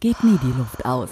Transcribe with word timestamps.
geht 0.00 0.22
nie 0.22 0.38
die 0.42 0.56
Luft 0.58 0.84
aus. 0.84 1.10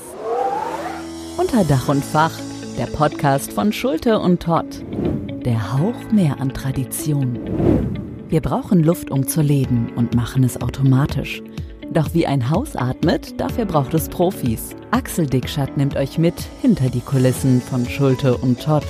Unter 1.37 1.65
Dach 1.65 1.89
und 1.89 2.05
Fach, 2.05 2.33
der 2.79 2.87
Podcast 2.87 3.53
von 3.53 3.73
Schulte 3.73 4.19
und 4.21 4.41
Todd. 4.41 4.85
Der 5.45 5.73
Hauch 5.73 6.13
mehr 6.13 6.41
an 6.41 6.55
Tradition. 6.55 7.37
Wir 8.29 8.41
brauchen 8.41 8.85
Luft, 8.85 9.11
um 9.11 9.27
zu 9.27 9.43
leben 9.43 9.93
und 9.97 10.15
machen 10.15 10.45
es 10.45 10.61
automatisch. 10.61 11.43
Doch 11.93 12.15
wie 12.15 12.27
ein 12.27 12.51
Haus 12.51 12.77
atmet, 12.77 13.41
dafür 13.41 13.65
braucht 13.65 13.95
es 13.95 14.09
Profis. 14.09 14.77
Axel 14.93 15.27
Dickschat 15.27 15.77
nimmt 15.77 15.97
euch 15.97 16.19
mit 16.19 16.35
hinter 16.63 16.89
die 16.89 17.01
Kulissen 17.01 17.61
von 17.61 17.89
Schulte 17.89 18.37
und 18.37 18.61
Todd. 18.61 18.85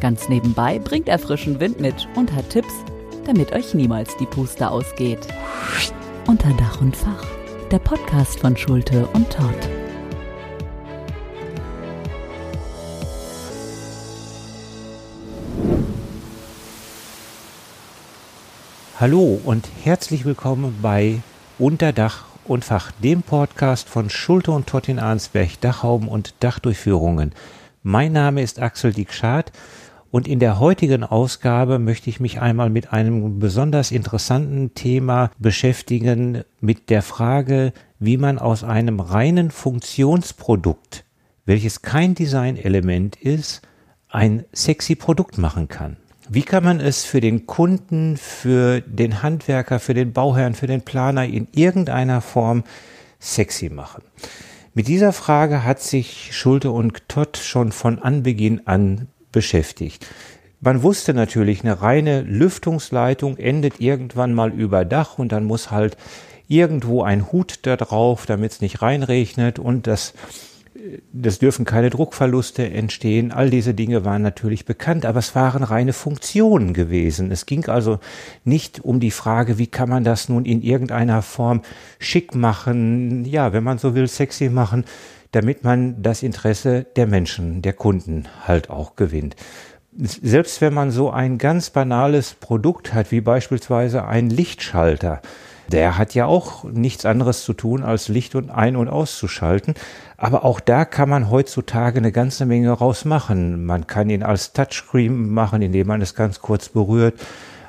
Ganz 0.00 0.28
nebenbei 0.28 0.78
bringt 0.78 1.08
er 1.08 1.18
frischen 1.18 1.60
Wind 1.60 1.78
mit 1.78 2.08
und 2.14 2.32
hat 2.32 2.48
Tipps, 2.50 2.72
damit 3.26 3.52
euch 3.52 3.74
niemals 3.74 4.16
die 4.16 4.26
Puste 4.26 4.70
ausgeht. 4.70 5.26
Unter 6.26 6.50
Dach 6.54 6.80
und 6.80 6.96
Fach, 6.96 7.26
der 7.72 7.78
Podcast 7.78 8.38
von 8.38 8.54
Schulte 8.54 9.06
und 9.14 9.30
Todd. 9.30 9.48
Hallo 19.00 19.40
und 19.42 19.66
herzlich 19.84 20.26
willkommen 20.26 20.80
bei 20.82 21.22
Unter 21.58 21.94
Dach 21.94 22.26
und 22.44 22.62
Fach, 22.62 22.92
dem 23.02 23.22
Podcast 23.22 23.88
von 23.88 24.10
Schulte 24.10 24.50
und 24.50 24.66
Todd 24.66 24.90
in 24.90 24.98
Arnsberg, 24.98 25.58
Dachhauben 25.62 26.08
und 26.08 26.34
Dachdurchführungen. 26.40 27.32
Mein 27.82 28.12
Name 28.12 28.42
ist 28.42 28.60
Axel 28.60 28.92
Dickschad 28.92 29.50
und 30.12 30.28
in 30.28 30.40
der 30.40 30.60
heutigen 30.60 31.04
Ausgabe 31.04 31.78
möchte 31.78 32.10
ich 32.10 32.20
mich 32.20 32.38
einmal 32.38 32.68
mit 32.68 32.92
einem 32.92 33.38
besonders 33.38 33.90
interessanten 33.90 34.74
Thema 34.74 35.30
beschäftigen, 35.38 36.44
mit 36.60 36.90
der 36.90 37.00
Frage, 37.00 37.72
wie 37.98 38.18
man 38.18 38.38
aus 38.38 38.62
einem 38.62 39.00
reinen 39.00 39.50
Funktionsprodukt, 39.50 41.06
welches 41.46 41.80
kein 41.80 42.14
Designelement 42.14 43.16
ist, 43.16 43.62
ein 44.10 44.44
sexy 44.52 44.96
Produkt 44.96 45.38
machen 45.38 45.68
kann. 45.68 45.96
Wie 46.28 46.42
kann 46.42 46.62
man 46.62 46.78
es 46.78 47.06
für 47.06 47.22
den 47.22 47.46
Kunden, 47.46 48.18
für 48.18 48.82
den 48.82 49.22
Handwerker, 49.22 49.80
für 49.80 49.94
den 49.94 50.12
Bauherrn, 50.12 50.54
für 50.54 50.66
den 50.66 50.82
Planer 50.82 51.24
in 51.24 51.48
irgendeiner 51.52 52.20
Form 52.20 52.64
sexy 53.18 53.70
machen? 53.70 54.02
Mit 54.74 54.88
dieser 54.88 55.12
Frage 55.12 55.64
hat 55.64 55.80
sich 55.80 56.36
Schulte 56.36 56.70
und 56.70 57.08
Todd 57.08 57.38
schon 57.38 57.72
von 57.72 57.98
Anbeginn 57.98 58.66
an 58.66 59.08
beschäftigt. 59.32 60.06
Man 60.60 60.82
wusste 60.82 61.12
natürlich, 61.12 61.62
eine 61.62 61.82
reine 61.82 62.22
Lüftungsleitung 62.22 63.36
endet 63.36 63.80
irgendwann 63.80 64.32
mal 64.32 64.52
über 64.52 64.84
Dach 64.84 65.18
und 65.18 65.32
dann 65.32 65.44
muss 65.44 65.70
halt 65.70 65.96
irgendwo 66.46 67.02
ein 67.02 67.32
Hut 67.32 67.60
da 67.62 67.76
drauf, 67.76 68.26
damit 68.26 68.52
es 68.52 68.60
nicht 68.60 68.82
reinregnet 68.82 69.58
und 69.58 69.86
das 69.86 70.14
das 71.12 71.38
dürfen 71.38 71.64
keine 71.64 71.90
Druckverluste 71.90 72.68
entstehen. 72.70 73.30
All 73.30 73.50
diese 73.50 73.74
Dinge 73.74 74.04
waren 74.04 74.22
natürlich 74.22 74.64
bekannt, 74.64 75.04
aber 75.04 75.18
es 75.18 75.34
waren 75.34 75.62
reine 75.62 75.92
Funktionen 75.92 76.72
gewesen. 76.72 77.30
Es 77.30 77.46
ging 77.46 77.66
also 77.66 77.98
nicht 78.44 78.80
um 78.80 78.98
die 78.98 79.10
Frage, 79.10 79.58
wie 79.58 79.66
kann 79.66 79.88
man 79.88 80.04
das 80.04 80.28
nun 80.28 80.44
in 80.44 80.62
irgendeiner 80.62 81.22
Form 81.22 81.62
schick 81.98 82.34
machen, 82.34 83.24
ja, 83.24 83.52
wenn 83.52 83.64
man 83.64 83.78
so 83.78 83.94
will, 83.94 84.08
sexy 84.08 84.48
machen 84.48 84.84
damit 85.32 85.64
man 85.64 86.02
das 86.02 86.22
Interesse 86.22 86.86
der 86.96 87.06
Menschen, 87.06 87.62
der 87.62 87.72
Kunden 87.72 88.28
halt 88.46 88.70
auch 88.70 88.96
gewinnt. 88.96 89.36
Selbst 89.94 90.60
wenn 90.60 90.72
man 90.72 90.90
so 90.90 91.10
ein 91.10 91.36
ganz 91.36 91.70
banales 91.70 92.34
Produkt 92.34 92.94
hat, 92.94 93.10
wie 93.10 93.20
beispielsweise 93.20 94.06
ein 94.06 94.30
Lichtschalter, 94.30 95.20
der 95.68 95.98
hat 95.98 96.14
ja 96.14 96.26
auch 96.26 96.64
nichts 96.64 97.06
anderes 97.06 97.44
zu 97.44 97.52
tun, 97.52 97.82
als 97.82 98.08
Licht 98.08 98.34
und 98.34 98.50
ein- 98.50 98.76
und 98.76 98.88
auszuschalten. 98.88 99.74
Aber 100.16 100.44
auch 100.44 100.60
da 100.60 100.84
kann 100.84 101.08
man 101.08 101.30
heutzutage 101.30 101.98
eine 101.98 102.12
ganze 102.12 102.46
Menge 102.46 102.70
rausmachen. 102.70 103.64
Man 103.64 103.86
kann 103.86 104.10
ihn 104.10 104.22
als 104.22 104.52
Touchscreen 104.52 105.30
machen, 105.30 105.62
indem 105.62 105.86
man 105.86 106.02
es 106.02 106.14
ganz 106.14 106.40
kurz 106.40 106.68
berührt 106.68 107.14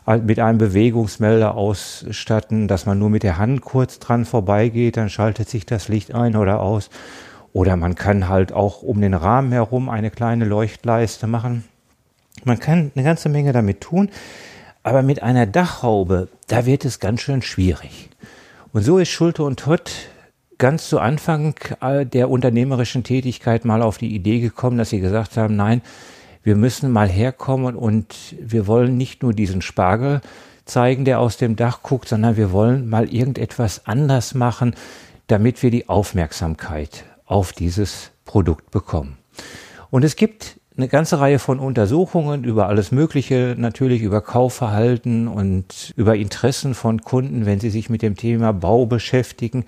mit 0.05 0.39
einem 0.39 0.57
Bewegungsmelder 0.57 1.55
ausstatten, 1.55 2.67
dass 2.67 2.85
man 2.85 2.99
nur 2.99 3.09
mit 3.09 3.23
der 3.23 3.38
Hand 3.38 3.61
kurz 3.61 3.99
dran 3.99 4.25
vorbeigeht, 4.25 4.97
dann 4.97 5.09
schaltet 5.09 5.49
sich 5.49 5.65
das 5.65 5.88
Licht 5.88 6.13
ein 6.13 6.35
oder 6.35 6.59
aus. 6.59 6.89
Oder 7.53 7.77
man 7.77 7.95
kann 7.95 8.27
halt 8.27 8.51
auch 8.51 8.81
um 8.81 8.99
den 8.99 9.13
Rahmen 9.13 9.51
herum 9.51 9.87
eine 9.87 10.09
kleine 10.09 10.43
Leuchtleiste 10.45 11.27
machen. 11.27 11.63
Man 12.43 12.59
kann 12.59 12.91
eine 12.95 13.05
ganze 13.05 13.29
Menge 13.29 13.53
damit 13.53 13.79
tun, 13.79 14.09
aber 14.81 15.03
mit 15.03 15.21
einer 15.21 15.45
Dachhaube, 15.45 16.27
da 16.47 16.65
wird 16.65 16.83
es 16.83 16.99
ganz 16.99 17.21
schön 17.21 17.43
schwierig. 17.43 18.09
Und 18.73 18.81
so 18.81 18.97
ist 18.97 19.09
Schulte 19.09 19.43
und 19.43 19.59
Todd 19.59 19.91
ganz 20.57 20.89
zu 20.89 20.99
Anfang 20.99 21.55
der 21.81 22.29
unternehmerischen 22.29 23.03
Tätigkeit 23.03 23.65
mal 23.65 23.83
auf 23.83 23.99
die 23.99 24.15
Idee 24.15 24.39
gekommen, 24.39 24.77
dass 24.77 24.89
sie 24.89 24.99
gesagt 24.99 25.37
haben, 25.37 25.55
nein, 25.55 25.81
wir 26.41 26.55
müssen 26.55 26.91
mal 26.91 27.07
herkommen 27.07 27.75
und 27.75 28.35
wir 28.39 28.65
wollen 28.65 28.97
nicht 28.97 29.21
nur 29.21 29.33
diesen 29.33 29.61
Spargel 29.61 30.21
zeigen, 30.65 31.05
der 31.05 31.19
aus 31.19 31.37
dem 31.37 31.55
Dach 31.55 31.83
guckt, 31.83 32.09
sondern 32.09 32.35
wir 32.35 32.51
wollen 32.51 32.89
mal 32.89 33.13
irgendetwas 33.13 33.85
anders 33.85 34.33
machen, 34.33 34.75
damit 35.27 35.61
wir 35.63 35.71
die 35.71 35.87
Aufmerksamkeit 35.87 37.05
auf 37.25 37.53
dieses 37.53 38.11
Produkt 38.25 38.72
bekommen. 38.72 39.17
Und 39.89 40.03
es 40.03 40.16
gibt 40.16 40.59
eine 40.75 40.88
ganze 40.88 41.19
Reihe 41.19 41.39
von 41.39 41.59
Untersuchungen 41.59 42.44
über 42.44 42.67
alles 42.67 42.91
Mögliche, 42.91 43.56
natürlich 43.57 44.01
über 44.01 44.22
Kaufverhalten 44.22 45.28
und 45.28 45.94
über 45.95 46.16
Interessen 46.16 46.73
von 46.73 47.01
Kunden, 47.01 47.45
wenn 47.45 47.59
sie 47.59 47.69
sich 47.69 47.89
mit 47.89 48.01
dem 48.01 48.16
Thema 48.16 48.53
Bau 48.53 48.85
beschäftigen. 48.85 49.66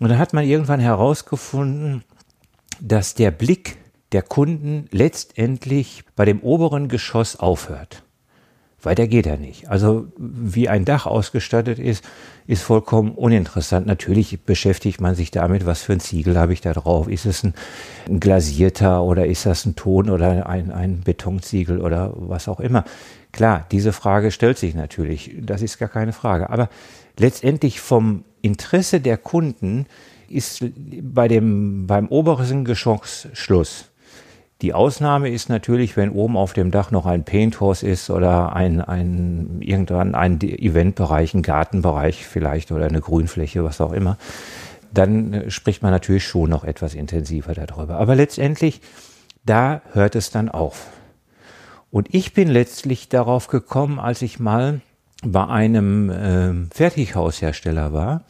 Und 0.00 0.10
da 0.10 0.18
hat 0.18 0.32
man 0.34 0.44
irgendwann 0.44 0.80
herausgefunden, 0.80 2.04
dass 2.80 3.14
der 3.14 3.30
Blick 3.30 3.78
der 4.12 4.22
Kunden 4.22 4.86
letztendlich 4.90 6.04
bei 6.14 6.24
dem 6.24 6.40
oberen 6.40 6.88
Geschoss 6.88 7.36
aufhört. 7.36 8.02
Weiter 8.84 9.06
geht 9.06 9.26
er 9.26 9.36
nicht. 9.36 9.68
Also 9.68 10.06
wie 10.16 10.68
ein 10.68 10.84
Dach 10.84 11.06
ausgestattet 11.06 11.78
ist, 11.78 12.04
ist 12.46 12.62
vollkommen 12.62 13.12
uninteressant. 13.12 13.86
Natürlich 13.86 14.40
beschäftigt 14.42 15.00
man 15.00 15.14
sich 15.14 15.30
damit, 15.30 15.66
was 15.66 15.82
für 15.82 15.94
ein 15.94 16.00
Ziegel 16.00 16.38
habe 16.38 16.52
ich 16.52 16.60
da 16.60 16.72
drauf. 16.72 17.08
Ist 17.08 17.26
es 17.26 17.42
ein, 17.42 17.54
ein 18.08 18.20
glasierter 18.20 19.02
oder 19.02 19.26
ist 19.26 19.46
das 19.46 19.64
ein 19.64 19.76
Ton 19.76 20.10
oder 20.10 20.46
ein, 20.46 20.70
ein 20.70 21.00
Betonziegel 21.00 21.80
oder 21.80 22.12
was 22.14 22.48
auch 22.48 22.60
immer. 22.60 22.84
Klar, 23.32 23.66
diese 23.72 23.92
Frage 23.92 24.30
stellt 24.30 24.58
sich 24.58 24.74
natürlich. 24.74 25.32
Das 25.40 25.62
ist 25.62 25.78
gar 25.78 25.88
keine 25.88 26.12
Frage. 26.12 26.50
Aber 26.50 26.68
letztendlich 27.18 27.80
vom 27.80 28.24
Interesse 28.42 29.00
der 29.00 29.16
Kunden 29.16 29.86
ist 30.28 30.64
bei 31.02 31.28
dem, 31.28 31.86
beim 31.86 32.08
oberen 32.08 32.64
Geschoss 32.64 33.28
Schluss. 33.32 33.90
Die 34.64 34.72
Ausnahme 34.72 35.28
ist 35.28 35.50
natürlich, 35.50 35.94
wenn 35.94 36.08
oben 36.08 36.38
auf 36.38 36.54
dem 36.54 36.70
Dach 36.70 36.90
noch 36.90 37.04
ein 37.04 37.24
Painthouse 37.24 37.82
ist 37.82 38.08
oder 38.08 38.56
ein, 38.56 38.80
ein 38.80 39.58
irgendwann 39.60 40.14
ein 40.14 40.40
Eventbereich, 40.40 41.34
ein 41.34 41.42
Gartenbereich 41.42 42.24
vielleicht 42.24 42.72
oder 42.72 42.86
eine 42.86 43.02
Grünfläche, 43.02 43.62
was 43.62 43.82
auch 43.82 43.92
immer, 43.92 44.16
dann 44.90 45.34
äh, 45.34 45.50
spricht 45.50 45.82
man 45.82 45.90
natürlich 45.90 46.24
schon 46.24 46.48
noch 46.48 46.64
etwas 46.64 46.94
intensiver 46.94 47.52
darüber. 47.52 47.98
Aber 47.98 48.14
letztendlich, 48.14 48.80
da 49.44 49.82
hört 49.92 50.16
es 50.16 50.30
dann 50.30 50.48
auf. 50.48 50.86
Und 51.90 52.14
ich 52.14 52.32
bin 52.32 52.48
letztlich 52.48 53.10
darauf 53.10 53.48
gekommen, 53.48 53.98
als 54.00 54.22
ich 54.22 54.40
mal 54.40 54.80
bei 55.22 55.46
einem 55.46 56.08
äh, 56.08 56.74
Fertighaushersteller 56.74 57.92
war. 57.92 58.24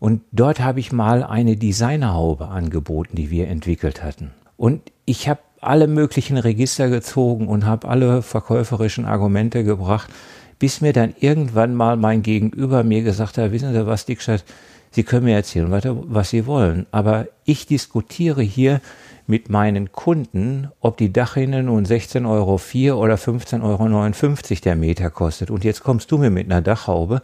Und 0.00 0.22
dort 0.32 0.58
habe 0.58 0.80
ich 0.80 0.90
mal 0.90 1.22
eine 1.22 1.56
Designerhaube 1.56 2.48
angeboten, 2.48 3.14
die 3.14 3.30
wir 3.30 3.46
entwickelt 3.46 4.02
hatten. 4.02 4.32
Und 4.56 4.90
ich 5.04 5.28
habe 5.28 5.40
alle 5.62 5.86
möglichen 5.86 6.36
Register 6.36 6.88
gezogen 6.88 7.48
und 7.48 7.64
habe 7.64 7.88
alle 7.88 8.22
verkäuferischen 8.22 9.04
Argumente 9.04 9.64
gebracht, 9.64 10.10
bis 10.58 10.80
mir 10.80 10.92
dann 10.92 11.14
irgendwann 11.18 11.74
mal 11.74 11.96
mein 11.96 12.22
Gegenüber 12.22 12.84
mir 12.84 13.02
gesagt 13.02 13.38
hat, 13.38 13.52
wissen 13.52 13.72
Sie 13.72 13.86
was, 13.86 14.04
Dickstadt, 14.04 14.44
Sie 14.90 15.04
können 15.04 15.24
mir 15.24 15.36
erzählen, 15.36 15.70
was 16.08 16.30
Sie 16.30 16.46
wollen, 16.46 16.86
aber 16.90 17.26
ich 17.44 17.66
diskutiere 17.66 18.42
hier 18.42 18.80
mit 19.26 19.48
meinen 19.48 19.92
Kunden, 19.92 20.68
ob 20.80 20.98
die 20.98 21.12
Dachrinne 21.12 21.62
nun 21.62 21.86
16,04 21.86 22.28
Euro 22.28 23.02
oder 23.02 23.14
15,59 23.14 23.62
Euro 23.62 24.60
der 24.64 24.76
Meter 24.76 25.10
kostet. 25.10 25.50
Und 25.50 25.64
jetzt 25.64 25.82
kommst 25.82 26.10
du 26.10 26.18
mir 26.18 26.30
mit 26.30 26.46
einer 26.46 26.60
Dachhaube, 26.60 27.22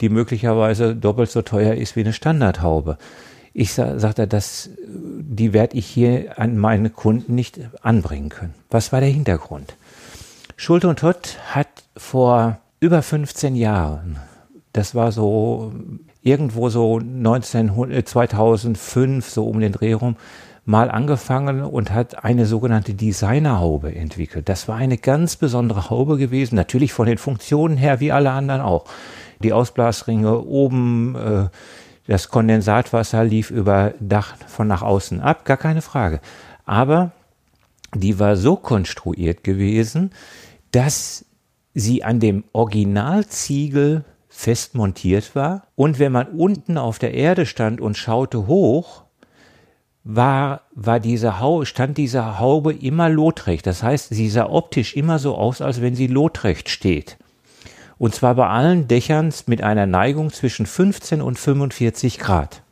die 0.00 0.08
möglicherweise 0.08 0.94
doppelt 0.94 1.30
so 1.30 1.42
teuer 1.42 1.74
ist 1.74 1.96
wie 1.96 2.00
eine 2.00 2.12
Standardhaube. 2.12 2.98
Ich 3.58 3.72
sa 3.72 3.98
sagte, 3.98 4.28
das, 4.28 4.68
die 4.86 5.54
werde 5.54 5.78
ich 5.78 5.86
hier 5.86 6.38
an 6.38 6.58
meine 6.58 6.90
Kunden 6.90 7.34
nicht 7.34 7.58
anbringen 7.80 8.28
können. 8.28 8.52
Was 8.68 8.92
war 8.92 9.00
der 9.00 9.08
Hintergrund? 9.08 9.76
Schulte 10.58 10.90
und 10.90 10.98
Todd 10.98 11.38
hat 11.54 11.68
vor 11.96 12.58
über 12.80 13.00
15 13.00 13.56
Jahren, 13.56 14.18
das 14.74 14.94
war 14.94 15.10
so 15.10 15.72
irgendwo 16.20 16.68
so 16.68 17.00
19, 17.00 18.04
2005, 18.04 19.26
so 19.26 19.48
um 19.48 19.58
den 19.60 19.72
Dreh 19.72 19.94
rum, 19.94 20.16
mal 20.66 20.90
angefangen 20.90 21.62
und 21.62 21.92
hat 21.92 22.24
eine 22.24 22.44
sogenannte 22.44 22.92
Designerhaube 22.92 23.94
entwickelt. 23.94 24.50
Das 24.50 24.68
war 24.68 24.76
eine 24.76 24.98
ganz 24.98 25.36
besondere 25.36 25.88
Haube 25.88 26.18
gewesen, 26.18 26.56
natürlich 26.56 26.92
von 26.92 27.06
den 27.06 27.16
Funktionen 27.16 27.78
her 27.78 28.00
wie 28.00 28.12
alle 28.12 28.32
anderen 28.32 28.60
auch. 28.60 28.84
Die 29.42 29.54
Ausblasringe 29.54 30.42
oben, 30.42 31.14
äh, 31.14 31.48
Das 32.06 32.28
Kondensatwasser 32.28 33.24
lief 33.24 33.50
über 33.50 33.94
Dach 34.00 34.36
von 34.46 34.68
nach 34.68 34.82
außen 34.82 35.20
ab, 35.20 35.44
gar 35.44 35.56
keine 35.56 35.82
Frage. 35.82 36.20
Aber 36.64 37.12
die 37.94 38.18
war 38.18 38.36
so 38.36 38.56
konstruiert 38.56 39.42
gewesen, 39.44 40.10
dass 40.70 41.24
sie 41.74 42.04
an 42.04 42.20
dem 42.20 42.44
Originalziegel 42.52 44.04
fest 44.28 44.74
montiert 44.74 45.34
war. 45.34 45.66
Und 45.74 45.98
wenn 45.98 46.12
man 46.12 46.28
unten 46.28 46.78
auf 46.78 46.98
der 46.98 47.14
Erde 47.14 47.46
stand 47.46 47.80
und 47.80 47.96
schaute 47.96 48.46
hoch, 48.46 49.04
war, 50.04 50.62
war 50.74 51.00
diese 51.00 51.40
Haube, 51.40 51.66
stand 51.66 51.98
diese 51.98 52.38
Haube 52.38 52.72
immer 52.72 53.08
lotrecht. 53.08 53.66
Das 53.66 53.82
heißt, 53.82 54.10
sie 54.10 54.28
sah 54.28 54.46
optisch 54.46 54.94
immer 54.94 55.18
so 55.18 55.34
aus, 55.34 55.60
als 55.60 55.80
wenn 55.80 55.96
sie 55.96 56.06
lotrecht 56.06 56.68
steht. 56.68 57.18
Und 57.98 58.14
zwar 58.14 58.34
bei 58.34 58.46
allen 58.46 58.88
Dächern 58.88 59.32
mit 59.46 59.62
einer 59.62 59.86
Neigung 59.86 60.30
zwischen 60.30 60.66
15 60.66 61.22
und 61.22 61.38
45 61.38 62.18
Grad. 62.18 62.62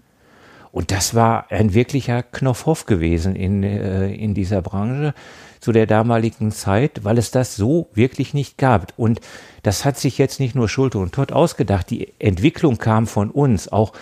Und 0.71 0.91
das 0.91 1.15
war 1.15 1.51
ein 1.51 1.73
wirklicher 1.73 2.23
Knopfhoff 2.23 2.85
gewesen 2.85 3.37
in, 3.37 3.63
äh, 3.63 4.13
in 4.13 4.35
dieser 4.35 4.61
Branche 4.61 5.15
zu 5.61 5.73
der 5.73 5.87
damaligen 5.87 6.51
Zeit, 6.51 7.05
weil 7.05 7.17
es 7.17 7.31
das 7.31 7.57
so 7.57 7.89
wirklich 7.95 8.35
nicht 8.35 8.59
gab. 8.59 8.93
Und 8.97 9.21
das 9.63 9.85
hat 9.85 9.99
sich 9.99 10.19
jetzt 10.19 10.41
nicht 10.41 10.55
nur 10.55 10.69
Schulte 10.69 10.99
und 10.99 11.13
Todd 11.13 11.33
ausgedacht. 11.33 11.89
Die 11.91 12.13
Entwicklung 12.19 12.77
kam 12.77 13.07
von 13.07 13.31
uns, 13.31 13.73
auch 13.73 13.93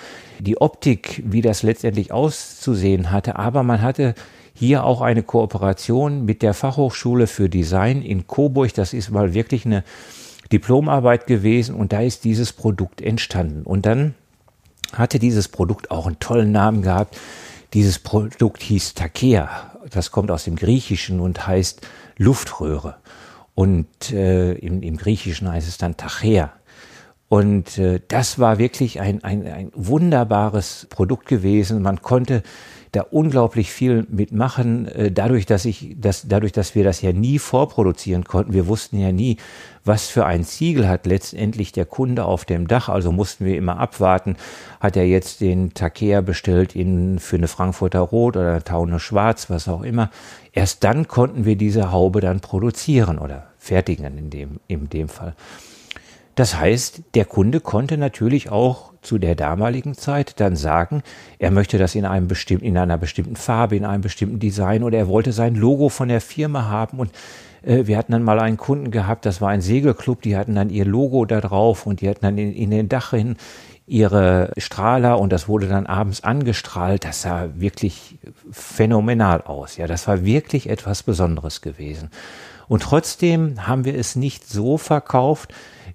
die 0.41 0.61
Optik, 0.61 1.23
wie 1.27 1.43
das 1.43 1.63
letztendlich 1.63 2.11
auszusehen 2.11 3.13
hatte. 3.13 3.37
Aber 3.37 3.63
man 3.63 3.83
hatte 3.83 4.15
hier 4.55 4.85
auch 4.85 5.03
eine 5.03 5.23
Kooperation 5.23 6.25
mit 6.25 6.43
der 6.43 6.55
Fachhochschule 6.55 7.27
für 7.27 7.49
Design 7.49 8.03
in 8.03 8.27
Coburg. 8.27 8.75
Das 8.75 8.93
ist 8.93 9.11
mal 9.11 9.35
wirklich 9.35 9.67
eine 9.67 9.85
Diplomarbeit 10.53 11.27
gewesen 11.27 11.75
und 11.75 11.93
da 11.93 12.01
ist 12.01 12.25
dieses 12.25 12.53
Produkt 12.53 13.01
entstanden. 13.01 13.63
Und 13.63 13.87
dann 13.87 14.15
hatte 14.93 15.19
dieses 15.19 15.49
Produkt 15.49 15.91
auch 15.91 16.07
einen 16.07 16.19
tollen 16.19 16.53
Namen 16.53 16.83
gehabt. 16.83 17.19
Dieses 17.73 17.99
Produkt 17.99 18.63
hieß 18.63 18.95
Takea 18.95 19.73
das 19.91 20.11
kommt 20.11 20.31
aus 20.31 20.45
dem 20.45 20.57
Griechischen 20.57 21.21
und 21.21 21.47
heißt 21.47 21.87
Luftröhre. 22.17 22.97
Und 23.55 24.11
äh, 24.13 24.53
im, 24.55 24.83
im 24.83 24.97
Griechischen 24.97 25.51
heißt 25.51 25.69
es 25.69 25.79
dann 25.79 25.97
Tachea. 25.97 26.53
Und 27.33 27.79
äh, 27.79 27.99
das 28.09 28.39
war 28.39 28.59
wirklich 28.59 29.01
ein, 29.01 29.25
ein, 29.25 29.47
ein 29.47 29.73
wunderbares 29.75 30.87
Produkt 30.91 31.27
gewesen. 31.27 31.81
Man 31.81 32.03
konnte 32.03 32.43
da 32.93 33.07
unglaublich 33.11 33.73
viel 33.73 34.07
mitmachen, 34.11 34.87
äh, 34.87 35.11
dadurch, 35.11 35.47
dass 35.47 35.65
ich, 35.65 35.97
dass, 35.99 36.29
dadurch, 36.29 36.53
dass 36.53 36.75
wir 36.75 36.85
das 36.85 37.01
ja 37.01 37.15
nie 37.15 37.39
vorproduzieren 37.39 38.25
konnten. 38.25 38.53
Wir 38.53 38.67
wussten 38.67 38.99
ja 38.99 39.13
nie, 39.13 39.39
was 39.83 40.09
für 40.09 40.27
ein 40.27 40.45
Ziegel 40.45 40.87
hat 40.87 41.07
letztendlich 41.07 41.73
der 41.73 41.87
Kunde 41.87 42.27
auf 42.27 42.45
dem 42.45 42.69
Dach. 42.69 42.91
Also 42.91 43.13
mussten 43.13 43.47
wir 43.47 43.57
immer 43.57 43.79
abwarten. 43.79 44.37
Hat 44.79 44.99
er 44.99 45.07
jetzt 45.07 45.41
den 45.41 45.73
Takea 45.73 46.21
bestellt 46.21 46.77
in, 46.77 47.19
für 47.19 47.37
eine 47.37 47.49
Frankfurter 47.49 48.01
Rot 48.01 48.37
oder 48.37 48.63
Taune 48.63 49.01
Schwarz, 49.01 49.49
was 49.49 49.69
auch 49.69 49.85
immer. 49.85 50.11
Erst 50.53 50.85
dann 50.85 51.09
konnten 51.09 51.47
wir 51.47 51.57
diese 51.57 51.93
Haube 51.93 52.21
dann 52.21 52.41
produzieren 52.41 53.19
oder 53.19 53.47
fertigen 53.57 54.19
in 54.19 54.29
dem, 54.29 54.61
in 54.69 54.91
dem 54.91 55.09
Fall. 55.09 55.35
Das 56.35 56.57
heißt, 56.59 57.03
der 57.15 57.25
Kunde 57.27 57.61
konnte 57.61 57.99
natürlich 57.99 58.51
auch 58.51 58.93
zu 59.03 59.19
der 59.19 59.35
damaligen 59.35 59.95
Zeit 59.95 60.41
dann 60.41 60.57
sagen, 60.57 61.03
er 61.39 61.51
möchte 61.51 61.77
das 61.77 61.95
in 61.95 62.07
einem 62.07 62.29
bestimmten, 62.29 62.65
in 62.65 62.79
einer 62.79 62.97
bestimmten 62.97 63.37
Farbe, 63.37 63.77
in 63.77 63.85
einem 63.85 64.03
bestimmten 64.03 64.39
Design 64.39 64.83
oder 64.83 64.99
er 64.99 65.09
wollte 65.09 65.33
sein 65.33 65.55
Logo 65.55 65.89
von 65.89 66.09
der 66.09 66.21
Firma 66.21 66.69
haben 66.69 66.99
und 66.99 67.11
äh, 67.63 67.87
wir 67.87 67.99
hatten 67.99 68.13
dann 68.13 68.23
mal 68.23 68.41
einen 68.41 68.57
Kunden 68.57 68.91
gehabt, 68.91 69.27
das 69.27 69.41
war 69.41 69.51
ein 69.51 69.61
Segelclub, 69.61 70.23
die 70.23 70.37
hatten 70.37 70.55
dann 70.55 70.71
ihr 70.71 70.85
Logo 70.85 71.25
da 71.25 71.41
drauf 71.41 71.87
und 71.87 72.01
die 72.01 72.09
hatten 72.09 72.23
dann 72.23 72.39
in, 72.39 72.53
in 72.53 72.71
den 72.71 72.89
Dachen 72.89 73.37
ihre 73.87 74.53
Strahler 74.57 75.19
und 75.19 75.33
das 75.33 75.49
wurde 75.49 75.69
dann 75.69 75.87
abends 75.87 76.23
angestrahlt. 76.23 77.05
Das 77.05 77.23
sah 77.23 77.49
wirklich 77.57 78.19
phänomenal 78.51 79.43
aus. 79.43 79.77
Ja, 79.77 79.87
das 79.87 80.07
war 80.07 80.25
wirklich 80.25 80.69
etwas 80.69 81.03
Besonderes 81.03 81.61
gewesen. 81.61 82.11
Und 82.69 82.85
trotzdem 82.85 83.67
haben 83.67 83.85
wir 83.85 83.95
es 83.95 84.17
nicht 84.17 84.49
so 84.49 84.79
verkauft, 84.79 85.53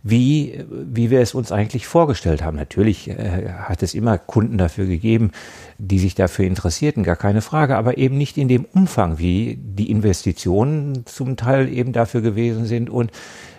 wie, 0.09 0.63
wie 0.69 1.09
wir 1.09 1.21
es 1.21 1.33
uns 1.33 1.51
eigentlich 1.51 1.88
vorgestellt 1.88 2.42
haben. 2.42 2.56
Natürlich 2.56 3.09
äh, 3.09 3.50
hat 3.59 3.83
es 3.83 3.94
immer 3.94 4.18
Kunden 4.18 4.57
dafür 4.57 4.86
gegeben, 4.86 5.31
die 5.77 6.00
sich 6.00 6.15
dafür 6.15 6.45
interessierten, 6.45 7.04
gar 7.04 7.15
keine 7.15 7.42
Frage, 7.42 7.75
aber 7.75 7.98
eben 7.98 8.18
nicht 8.18 8.38
in 8.38 8.48
dem 8.48 8.65
Umfang, 8.65 9.19
wie 9.19 9.59
die 9.62 9.92
Investitionen 9.92 11.06
zum 11.06 11.36
Teil 11.36 11.68
eben 11.68 11.92
dafür 11.92 12.21
gewesen 12.21 12.65
sind 12.65 12.89
und 12.89 13.12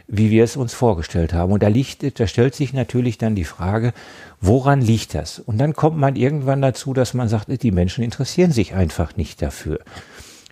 wie 0.07 0.31
wir 0.31 0.43
es 0.43 0.57
uns 0.57 0.73
vorgestellt 0.73 1.35
haben. 1.35 1.53
Und 1.53 1.63
da 1.63 1.69
liegt, 1.69 2.19
da 2.19 2.27
stellt 2.27 2.55
sich 2.55 2.73
natürlich 2.73 3.19
dann 3.19 3.35
die 3.35 3.45
Frage, 3.45 3.93
woran 4.41 4.81
liegt 4.81 5.15
das? 5.15 5.39
Und 5.39 5.59
dann 5.59 5.75
kommt 5.75 5.99
man 5.99 6.17
irgendwann 6.17 6.63
dazu, 6.63 6.95
dass 6.95 7.13
man 7.13 7.29
sagt, 7.29 7.63
die 7.63 7.73
Menschen 7.73 8.03
interessieren 8.03 8.53
sich 8.53 8.75
einfach 8.75 9.17
nicht 9.17 9.43
dafür. 9.43 9.81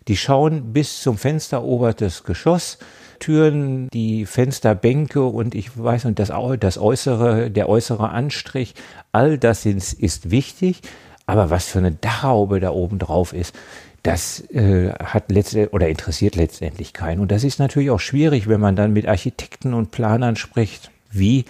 Die 0.08 0.16
schauen 0.18 0.74
bis 0.74 1.00
zum 1.00 1.16
Fenster 1.16 1.64
obertes 1.64 2.24
Geschoss, 2.24 2.78
Türen, 3.18 3.88
die 3.90 4.26
Fensterbänke 4.26 5.22
und 5.24 5.54
ich 5.54 5.76
weiß 5.76 6.04
und 6.04 6.18
das, 6.18 6.32
das 6.60 6.78
äußere, 6.78 7.50
der 7.50 7.68
äußere 7.68 8.10
Anstrich, 8.10 8.74
all 9.12 9.38
das 9.38 9.66
ist, 9.66 9.92
ist 9.92 10.30
wichtig. 10.30 10.82
Aber 11.26 11.50
was 11.50 11.66
für 11.66 11.78
eine 11.78 11.92
Dachhaube 11.92 12.60
da 12.60 12.70
oben 12.70 12.98
drauf 12.98 13.32
ist, 13.32 13.54
das 14.02 14.40
äh, 14.50 14.92
hat 14.92 15.32
letztendlich 15.32 15.72
oder 15.72 15.88
interessiert 15.88 16.36
letztendlich 16.36 16.92
keinen. 16.92 17.20
Und 17.20 17.32
das 17.32 17.42
ist 17.42 17.58
natürlich 17.58 17.90
auch 17.90 18.00
schwierig, 18.00 18.48
wenn 18.48 18.60
man 18.60 18.76
dann 18.76 18.92
mit 18.92 19.08
Architekten 19.08 19.74
und 19.74 19.90
Planern 19.90 20.36
spricht. 20.36 20.90
Wie 21.10 21.44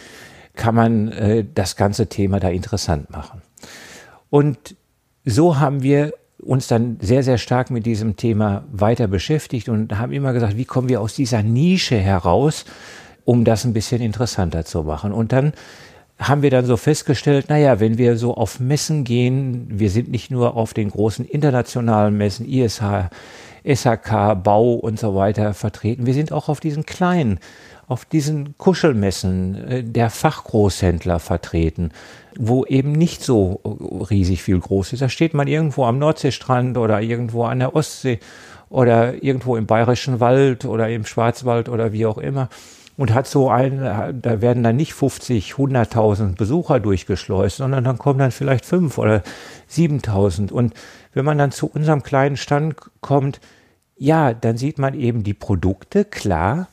kann 0.54 0.74
man 0.74 1.08
äh, 1.12 1.44
das 1.54 1.76
ganze 1.76 2.06
Thema 2.06 2.40
da 2.40 2.48
interessant 2.48 3.10
machen? 3.10 3.42
Und 4.30 4.74
so 5.26 5.58
haben 5.58 5.82
wir 5.82 6.14
uns 6.38 6.66
dann 6.66 6.98
sehr, 7.00 7.22
sehr 7.22 7.38
stark 7.38 7.70
mit 7.70 7.86
diesem 7.86 8.16
Thema 8.16 8.64
weiter 8.70 9.08
beschäftigt 9.08 9.68
und 9.68 9.98
haben 9.98 10.12
immer 10.12 10.32
gesagt, 10.32 10.56
wie 10.56 10.64
kommen 10.64 10.88
wir 10.88 11.00
aus 11.00 11.14
dieser 11.14 11.42
Nische 11.42 11.96
heraus, 11.96 12.64
um 13.24 13.44
das 13.44 13.64
ein 13.64 13.72
bisschen 13.72 14.02
interessanter 14.02 14.64
zu 14.64 14.82
machen. 14.82 15.12
Und 15.12 15.32
dann 15.32 15.52
haben 16.18 16.42
wir 16.42 16.50
dann 16.50 16.64
so 16.64 16.76
festgestellt, 16.76 17.48
naja, 17.48 17.80
wenn 17.80 17.98
wir 17.98 18.16
so 18.16 18.34
auf 18.34 18.60
Messen 18.60 19.04
gehen, 19.04 19.66
wir 19.68 19.90
sind 19.90 20.10
nicht 20.10 20.30
nur 20.30 20.56
auf 20.56 20.72
den 20.72 20.90
großen 20.90 21.26
internationalen 21.26 22.16
Messen, 22.16 22.48
ISH, 22.48 22.82
SHK, 23.64 24.34
Bau 24.42 24.74
und 24.74 24.98
so 24.98 25.14
weiter 25.14 25.52
vertreten, 25.52 26.06
wir 26.06 26.14
sind 26.14 26.32
auch 26.32 26.48
auf 26.48 26.60
diesen 26.60 26.86
kleinen 26.86 27.38
auf 27.88 28.04
diesen 28.04 28.56
Kuschelmessen 28.58 29.68
äh, 29.68 29.84
der 29.84 30.10
Fachgroßhändler 30.10 31.18
vertreten, 31.18 31.92
wo 32.38 32.64
eben 32.64 32.92
nicht 32.92 33.22
so 33.22 33.60
riesig 34.10 34.42
viel 34.42 34.58
groß 34.58 34.92
ist. 34.92 35.02
Da 35.02 35.08
steht 35.08 35.34
man 35.34 35.48
irgendwo 35.48 35.84
am 35.84 35.98
Nordseestrand 35.98 36.76
oder 36.78 37.00
irgendwo 37.00 37.44
an 37.44 37.60
der 37.60 37.74
Ostsee 37.74 38.18
oder 38.68 39.22
irgendwo 39.22 39.56
im 39.56 39.66
Bayerischen 39.66 40.20
Wald 40.20 40.64
oder 40.64 40.88
im 40.88 41.06
Schwarzwald 41.06 41.68
oder 41.68 41.92
wie 41.92 42.06
auch 42.06 42.18
immer 42.18 42.48
und 42.96 43.12
hat 43.12 43.26
so 43.26 43.50
ein, 43.50 43.78
da 43.78 44.40
werden 44.40 44.62
dann 44.62 44.76
nicht 44.76 44.94
50, 44.94 45.52
100.000 45.52 46.36
Besucher 46.36 46.80
durchgeschleust, 46.80 47.58
sondern 47.58 47.84
dann 47.84 47.98
kommen 47.98 48.18
dann 48.18 48.30
vielleicht 48.30 48.64
fünf 48.64 48.98
oder 48.98 49.22
7.000. 49.70 50.50
Und 50.50 50.74
wenn 51.12 51.24
man 51.24 51.38
dann 51.38 51.52
zu 51.52 51.66
unserem 51.66 52.02
kleinen 52.02 52.36
Stand 52.36 52.76
kommt, 53.00 53.40
ja, 53.98 54.34
dann 54.34 54.56
sieht 54.56 54.78
man 54.78 54.94
eben 54.94 55.24
die 55.24 55.34
Produkte, 55.34 56.04
klar, 56.04 56.68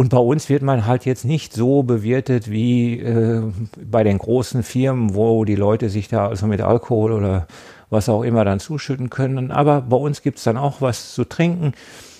und 0.00 0.08
bei 0.08 0.16
uns 0.16 0.48
wird 0.48 0.62
man 0.62 0.86
halt 0.86 1.04
jetzt 1.04 1.26
nicht 1.26 1.52
so 1.52 1.82
bewirtet 1.82 2.50
wie 2.50 3.00
äh, 3.00 3.42
bei 3.76 4.02
den 4.02 4.16
großen 4.16 4.62
Firmen, 4.62 5.14
wo 5.14 5.44
die 5.44 5.56
Leute 5.56 5.90
sich 5.90 6.08
da 6.08 6.28
also 6.28 6.46
mit 6.46 6.62
Alkohol 6.62 7.12
oder 7.12 7.46
was 7.90 8.08
auch 8.08 8.22
immer 8.22 8.46
dann 8.46 8.60
zuschütten 8.60 9.10
können. 9.10 9.50
Aber 9.50 9.82
bei 9.82 9.98
uns 9.98 10.22
gibt's 10.22 10.44
dann 10.44 10.56
auch 10.56 10.80
was 10.80 11.12
zu 11.12 11.24
trinken, 11.24 11.74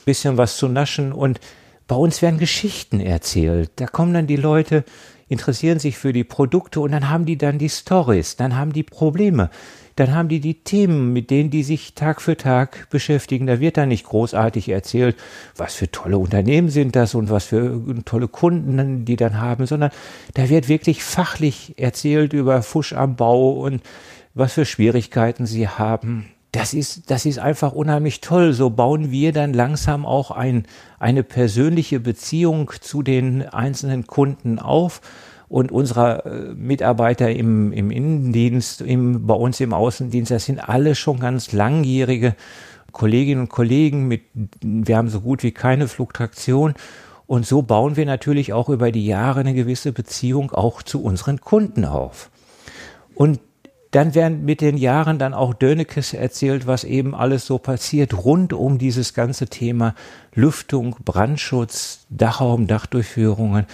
bisschen 0.04 0.36
was 0.36 0.58
zu 0.58 0.68
naschen 0.68 1.10
und 1.10 1.40
bei 1.88 1.96
uns 1.96 2.20
werden 2.20 2.38
Geschichten 2.38 3.00
erzählt. 3.00 3.70
Da 3.76 3.86
kommen 3.86 4.12
dann 4.12 4.26
die 4.26 4.36
Leute, 4.36 4.84
interessieren 5.28 5.78
sich 5.78 5.96
für 5.96 6.12
die 6.12 6.24
Produkte 6.24 6.80
und 6.80 6.92
dann 6.92 7.08
haben 7.08 7.24
die 7.24 7.38
dann 7.38 7.56
die 7.56 7.70
Stories, 7.70 8.36
dann 8.36 8.58
haben 8.58 8.74
die 8.74 8.82
Probleme 8.82 9.48
dann 10.00 10.14
haben 10.14 10.30
die 10.30 10.40
die 10.40 10.64
Themen, 10.64 11.12
mit 11.12 11.30
denen 11.30 11.50
die 11.50 11.62
sich 11.62 11.94
Tag 11.94 12.22
für 12.22 12.34
Tag 12.34 12.88
beschäftigen. 12.88 13.46
Da 13.46 13.60
wird 13.60 13.76
dann 13.76 13.90
nicht 13.90 14.06
großartig 14.06 14.70
erzählt, 14.70 15.14
was 15.56 15.74
für 15.74 15.90
tolle 15.90 16.16
Unternehmen 16.16 16.70
sind 16.70 16.96
das 16.96 17.14
und 17.14 17.28
was 17.28 17.44
für 17.44 17.82
tolle 18.06 18.26
Kunden 18.26 19.04
die 19.04 19.16
dann 19.16 19.38
haben, 19.38 19.66
sondern 19.66 19.90
da 20.32 20.48
wird 20.48 20.68
wirklich 20.68 21.04
fachlich 21.04 21.74
erzählt 21.76 22.32
über 22.32 22.62
Fusch 22.62 22.94
am 22.94 23.16
Bau 23.16 23.50
und 23.50 23.82
was 24.32 24.54
für 24.54 24.64
Schwierigkeiten 24.64 25.44
sie 25.44 25.68
haben. 25.68 26.30
Das 26.52 26.72
ist, 26.72 27.10
das 27.10 27.26
ist 27.26 27.38
einfach 27.38 27.72
unheimlich 27.72 28.22
toll. 28.22 28.54
So 28.54 28.70
bauen 28.70 29.10
wir 29.10 29.32
dann 29.32 29.52
langsam 29.52 30.06
auch 30.06 30.30
ein, 30.30 30.64
eine 30.98 31.22
persönliche 31.22 32.00
Beziehung 32.00 32.72
zu 32.80 33.02
den 33.02 33.46
einzelnen 33.46 34.06
Kunden 34.06 34.58
auf 34.58 35.02
und 35.50 35.72
unserer 35.72 36.24
äh, 36.24 36.54
Mitarbeiter 36.54 37.28
im, 37.30 37.72
im 37.72 37.90
Innendienst, 37.90 38.82
im, 38.82 39.26
bei 39.26 39.34
uns 39.34 39.58
im 39.58 39.74
Außendienst, 39.74 40.30
das 40.30 40.44
sind 40.44 40.60
alle 40.60 40.94
schon 40.94 41.18
ganz 41.18 41.50
langjährige 41.50 42.36
Kolleginnen 42.92 43.42
und 43.42 43.48
Kollegen 43.48 44.06
mit, 44.06 44.22
wir 44.62 44.96
haben 44.96 45.08
so 45.08 45.20
gut 45.20 45.42
wie 45.42 45.50
keine 45.50 45.88
Fluktuation. 45.88 46.74
Und 47.26 47.46
so 47.46 47.62
bauen 47.62 47.96
wir 47.96 48.06
natürlich 48.06 48.52
auch 48.52 48.68
über 48.68 48.92
die 48.92 49.06
Jahre 49.06 49.40
eine 49.40 49.54
gewisse 49.54 49.90
Beziehung 49.90 50.52
auch 50.52 50.82
zu 50.82 51.02
unseren 51.02 51.40
Kunden 51.40 51.84
auf. 51.84 52.30
Und 53.16 53.40
dann 53.90 54.14
werden 54.14 54.44
mit 54.44 54.60
den 54.60 54.76
Jahren 54.76 55.18
dann 55.18 55.34
auch 55.34 55.52
Dönekes 55.52 56.14
erzählt, 56.14 56.68
was 56.68 56.84
eben 56.84 57.12
alles 57.12 57.44
so 57.44 57.58
passiert 57.58 58.24
rund 58.24 58.52
um 58.52 58.78
dieses 58.78 59.14
ganze 59.14 59.46
Thema 59.46 59.96
Lüftung, 60.32 60.94
Brandschutz, 61.04 62.06
Dachraum, 62.08 62.68
Dachdurchführungen. 62.68 63.66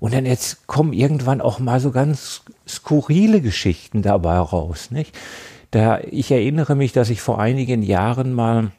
Und 0.00 0.14
dann 0.14 0.26
jetzt 0.26 0.66
kommen 0.66 0.92
irgendwann 0.92 1.40
auch 1.40 1.58
mal 1.58 1.80
so 1.80 1.90
ganz 1.90 2.42
skurrile 2.66 3.40
Geschichten 3.40 4.02
dabei 4.02 4.38
raus, 4.38 4.90
nicht? 4.90 5.16
Da, 5.70 6.00
ich 6.00 6.30
erinnere 6.30 6.74
mich, 6.74 6.92
dass 6.92 7.10
ich 7.10 7.20
vor 7.20 7.40
einigen 7.40 7.82
Jahren 7.82 8.32
mal 8.32 8.70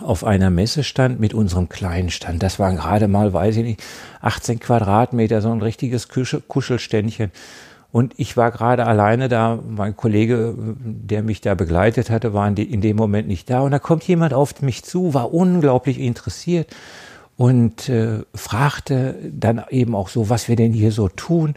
auf 0.00 0.24
einer 0.24 0.50
Messe 0.50 0.82
stand 0.84 1.20
mit 1.20 1.34
unserem 1.34 1.68
kleinen 1.68 2.10
Stand. 2.10 2.42
Das 2.42 2.58
waren 2.58 2.76
gerade 2.76 3.08
mal, 3.08 3.32
weiß 3.32 3.56
ich 3.58 3.64
nicht, 3.64 3.82
18 4.20 4.58
Quadratmeter, 4.58 5.42
so 5.42 5.52
ein 5.52 5.62
richtiges 5.62 6.08
Kuschelständchen. 6.08 7.30
Und 7.92 8.14
ich 8.16 8.38
war 8.38 8.50
gerade 8.50 8.86
alleine 8.86 9.28
da. 9.28 9.58
Mein 9.68 9.94
Kollege, 9.94 10.54
der 10.56 11.22
mich 11.22 11.42
da 11.42 11.54
begleitet 11.54 12.08
hatte, 12.08 12.32
war 12.32 12.48
in, 12.48 12.80
dem 12.80 12.96
Moment 12.96 13.28
nicht 13.28 13.50
da. 13.50 13.60
Und 13.60 13.70
da 13.70 13.78
kommt 13.78 14.02
jemand 14.04 14.32
auf 14.32 14.62
mich 14.62 14.82
zu, 14.82 15.12
war 15.12 15.32
unglaublich 15.32 16.00
interessiert 16.00 16.68
und 17.36 17.88
äh, 17.88 18.20
fragte 18.34 19.16
dann 19.32 19.64
eben 19.70 19.94
auch 19.94 20.08
so, 20.08 20.28
was 20.28 20.48
wir 20.48 20.56
denn 20.56 20.72
hier 20.72 20.92
so 20.92 21.08
tun. 21.08 21.54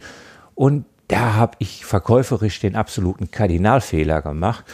Und 0.56 0.86
da 1.08 1.36
habe 1.36 1.58
ich 1.60 1.86
verkäuferisch 1.86 2.60
den 2.60 2.76
absoluten 2.76 3.30
Kardinalfehler 3.30 4.22
gemacht. 4.22 4.66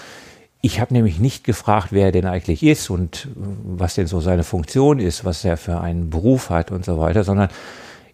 Ich 0.61 0.79
habe 0.79 0.93
nämlich 0.93 1.19
nicht 1.19 1.43
gefragt, 1.43 1.87
wer 1.91 2.07
er 2.07 2.11
denn 2.11 2.27
eigentlich 2.27 2.63
ist 2.63 2.89
und 2.89 3.27
was 3.35 3.95
denn 3.95 4.07
so 4.07 4.21
seine 4.21 4.43
Funktion 4.43 4.99
ist, 4.99 5.25
was 5.25 5.43
er 5.43 5.57
für 5.57 5.81
einen 5.81 6.11
Beruf 6.11 6.51
hat 6.51 6.71
und 6.71 6.85
so 6.85 6.99
weiter, 6.99 7.23
sondern 7.23 7.49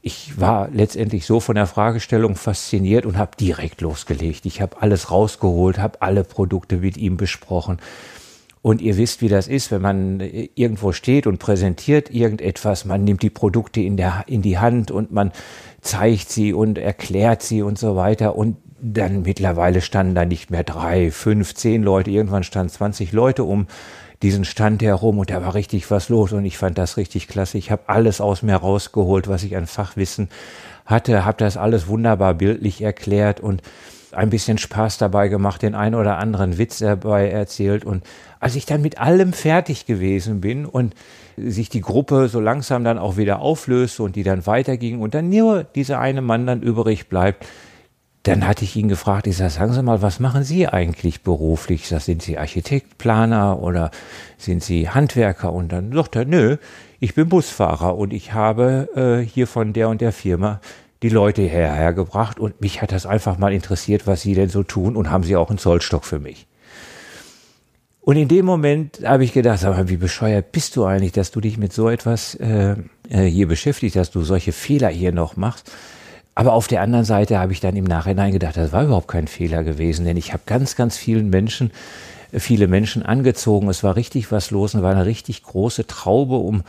ich 0.01 0.39
war 0.39 0.69
letztendlich 0.71 1.25
so 1.25 1.41
von 1.41 1.55
der 1.55 1.67
Fragestellung 1.67 2.35
fasziniert 2.35 3.05
und 3.05 3.17
habe 3.17 3.31
direkt 3.37 3.81
losgelegt. 3.81 4.45
Ich 4.45 4.61
habe 4.61 4.81
alles 4.81 5.11
rausgeholt, 5.11 5.79
habe 5.79 6.01
alle 6.01 6.23
Produkte 6.23 6.77
mit 6.77 6.95
ihm 6.95 7.17
besprochen. 7.17 7.79
Und 8.67 8.81
ihr 8.81 8.97
wisst, 8.97 9.21
wie 9.21 9.29
das 9.29 9.47
ist, 9.47 9.71
wenn 9.71 9.81
man 9.81 10.19
irgendwo 10.19 10.91
steht 10.91 11.25
und 11.25 11.39
präsentiert 11.39 12.13
irgendetwas, 12.13 12.83
man 12.83 13.05
nimmt 13.05 13.21
die 13.21 13.29
Produkte 13.29 13.79
in, 13.79 13.95
der, 13.95 14.25
in 14.27 14.41
die 14.41 14.57
Hand 14.57 14.91
und 14.91 15.09
man 15.09 15.31
zeigt 15.79 16.29
sie 16.29 16.51
und 16.51 16.77
erklärt 16.77 17.41
sie 17.41 17.61
und 17.61 17.79
so 17.79 17.95
weiter. 17.95 18.35
Und 18.35 18.57
dann 18.81 19.21
mittlerweile 19.21 19.79
standen 19.79 20.15
da 20.15 20.25
nicht 20.25 20.51
mehr 20.51 20.65
drei, 20.65 21.11
fünf, 21.11 21.55
zehn 21.55 21.81
Leute, 21.81 22.11
irgendwann 22.11 22.43
standen 22.43 22.73
20 22.73 23.13
Leute 23.13 23.45
um 23.45 23.67
diesen 24.21 24.43
Stand 24.43 24.81
herum 24.81 25.19
und 25.19 25.29
da 25.29 25.41
war 25.41 25.53
richtig 25.53 25.89
was 25.89 26.09
los 26.09 26.33
und 26.33 26.43
ich 26.43 26.57
fand 26.57 26.77
das 26.77 26.97
richtig 26.97 27.29
klasse. 27.29 27.57
Ich 27.57 27.71
habe 27.71 27.83
alles 27.87 28.19
aus 28.19 28.41
mir 28.41 28.57
rausgeholt, 28.57 29.29
was 29.29 29.43
ich 29.43 29.55
an 29.55 29.65
Fachwissen 29.65 30.27
hatte, 30.85 31.23
habe 31.23 31.37
das 31.37 31.55
alles 31.55 31.87
wunderbar 31.87 32.33
bildlich 32.33 32.81
erklärt 32.81 33.39
und 33.39 33.61
ein 34.13 34.29
bisschen 34.29 34.57
Spaß 34.57 34.97
dabei 34.97 35.27
gemacht, 35.27 35.61
den 35.61 35.75
einen 35.75 35.95
oder 35.95 36.17
anderen 36.17 36.57
Witz 36.57 36.79
dabei 36.79 37.29
erzählt 37.29 37.85
und 37.85 38.03
als 38.39 38.55
ich 38.55 38.65
dann 38.65 38.81
mit 38.81 38.99
allem 38.99 39.33
fertig 39.33 39.85
gewesen 39.85 40.41
bin 40.41 40.65
und 40.65 40.93
sich 41.37 41.69
die 41.69 41.81
Gruppe 41.81 42.27
so 42.27 42.39
langsam 42.39 42.83
dann 42.83 42.97
auch 42.97 43.17
wieder 43.17 43.39
auflöste 43.39 44.03
und 44.03 44.15
die 44.15 44.23
dann 44.23 44.45
weiterging 44.45 44.99
und 45.01 45.13
dann 45.13 45.29
nur 45.29 45.63
dieser 45.63 45.99
eine 45.99 46.21
Mann 46.21 46.47
dann 46.47 46.61
übrig 46.61 47.09
bleibt, 47.09 47.45
dann 48.23 48.45
hatte 48.45 48.65
ich 48.65 48.75
ihn 48.75 48.89
gefragt, 48.89 49.25
ich 49.27 49.37
sage, 49.37 49.51
sagen 49.51 49.73
Sie 49.73 49.81
mal, 49.81 50.01
was 50.01 50.19
machen 50.19 50.43
Sie 50.43 50.67
eigentlich 50.67 51.21
beruflich? 51.21 51.89
Ich 51.89 52.03
sind 52.03 52.21
Sie 52.21 52.37
Architekt, 52.37 52.97
Planer 52.97 53.61
oder 53.61 53.91
sind 54.37 54.61
Sie 54.63 54.89
Handwerker? 54.89 55.53
Und 55.53 55.71
dann 55.71 55.93
sagt 55.93 56.17
er, 56.17 56.25
nö, 56.25 56.57
ich 56.99 57.15
bin 57.15 57.29
Busfahrer 57.29 57.95
und 57.97 58.11
ich 58.11 58.33
habe 58.33 58.89
äh, 58.95 59.25
hier 59.25 59.47
von 59.47 59.71
der 59.71 59.87
und 59.87 60.01
der 60.01 60.11
Firma 60.11 60.59
die 61.03 61.09
Leute 61.09 61.43
hierher 61.43 61.93
gebracht 61.93 62.39
und 62.39 62.61
mich 62.61 62.81
hat 62.81 62.91
das 62.91 63.05
einfach 63.05 63.37
mal 63.37 63.53
interessiert, 63.53 64.07
was 64.07 64.21
Sie 64.21 64.33
denn 64.33 64.49
so 64.49 64.63
tun 64.63 64.95
und 64.95 65.11
haben 65.11 65.23
Sie 65.23 65.35
auch 65.35 65.49
einen 65.49 65.59
Zollstock 65.59 66.05
für 66.05 66.19
mich? 66.19 66.47
Und 68.01 68.15
in 68.15 68.29
dem 68.29 68.45
Moment 68.45 69.01
habe 69.03 69.25
ich 69.25 69.33
gedacht, 69.33 69.61
mal, 69.63 69.89
wie 69.89 69.97
bescheuert 69.97 70.53
bist 70.53 70.77
du 70.77 70.85
eigentlich, 70.85 71.11
dass 71.11 71.31
du 71.31 71.41
dich 71.41 71.57
mit 71.57 71.73
so 71.73 71.89
etwas 71.89 72.35
äh, 72.35 72.77
äh 73.09 73.25
hier 73.25 73.49
beschäftigst, 73.49 73.97
dass 73.97 74.11
du 74.11 74.21
solche 74.21 74.53
Fehler 74.53 74.87
hier 74.87 75.11
noch 75.11 75.35
machst. 75.35 75.71
Aber 76.33 76.53
auf 76.53 76.67
der 76.67 76.81
anderen 76.81 77.03
Seite 77.03 77.37
habe 77.37 77.51
ich 77.51 77.59
dann 77.59 77.75
im 77.75 77.83
Nachhinein 77.83 78.31
gedacht, 78.31 78.55
das 78.55 78.71
war 78.71 78.85
überhaupt 78.85 79.09
kein 79.09 79.27
Fehler 79.27 79.63
gewesen, 79.63 80.05
denn 80.05 80.15
ich 80.17 80.31
habe 80.31 80.43
ganz, 80.45 80.75
ganz 80.75 80.95
vielen 80.95 81.29
Menschen, 81.29 81.71
äh, 82.31 82.39
viele 82.39 82.67
Menschen 82.67 83.03
angezogen. 83.03 83.67
Es 83.67 83.83
war 83.83 83.97
richtig 83.97 84.31
was 84.31 84.51
los 84.51 84.73
und 84.73 84.83
war 84.83 84.91
eine 84.91 85.05
richtig 85.05 85.43
große 85.43 85.85
Traube 85.85 86.35
um 86.37 86.63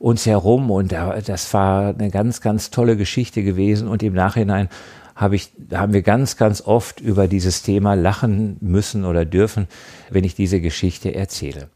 uns 0.00 0.24
herum 0.26 0.70
und 0.70 0.92
das 0.92 1.54
war 1.54 1.94
eine 1.94 2.10
ganz, 2.10 2.40
ganz 2.40 2.70
tolle 2.70 2.96
Geschichte 2.96 3.44
gewesen 3.44 3.86
und 3.86 4.02
im 4.02 4.14
Nachhinein 4.14 4.68
habe 5.14 5.36
ich, 5.36 5.50
haben 5.72 5.92
wir 5.92 6.00
ganz, 6.00 6.38
ganz 6.38 6.62
oft 6.62 7.00
über 7.00 7.28
dieses 7.28 7.62
Thema 7.62 7.94
lachen 7.94 8.56
müssen 8.60 9.04
oder 9.04 9.26
dürfen, 9.26 9.68
wenn 10.08 10.24
ich 10.24 10.34
diese 10.34 10.62
Geschichte 10.62 11.14
erzähle. 11.14 11.68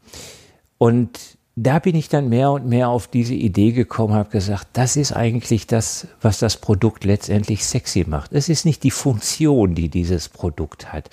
Und 0.79 1.19
da 1.55 1.77
bin 1.77 1.95
ich 1.95 2.09
dann 2.09 2.27
mehr 2.27 2.51
und 2.51 2.65
mehr 2.65 2.89
auf 2.89 3.07
diese 3.07 3.35
Idee 3.35 3.71
gekommen, 3.71 4.15
habe 4.15 4.31
gesagt, 4.31 4.69
das 4.73 4.97
ist 4.97 5.13
eigentlich 5.13 5.67
das, 5.67 6.07
was 6.19 6.39
das 6.39 6.57
Produkt 6.57 7.03
letztendlich 7.05 7.63
sexy 7.63 8.05
macht. 8.07 8.33
Es 8.33 8.49
ist 8.49 8.65
nicht 8.65 8.81
die 8.83 8.91
Funktion, 8.91 9.75
die 9.75 9.89
dieses 9.89 10.27
Produkt 10.27 10.91
hat, 10.91 11.11